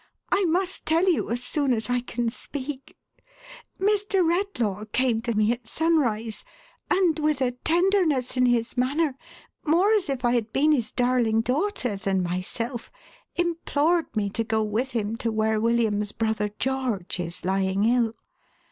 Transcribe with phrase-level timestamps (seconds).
[0.31, 2.97] I must tell you, as soon as I can speak.—
[3.79, 4.27] Mr.
[4.27, 6.43] Redlaw came to me at sunrise,
[6.89, 9.15] and with a tenderness in his manner,
[9.63, 12.91] more as if J had been his darling daughter than myself,
[13.35, 18.13] implored me to go with him to where William's brother George is lying ill.